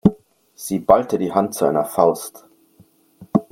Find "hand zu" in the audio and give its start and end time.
1.31-1.65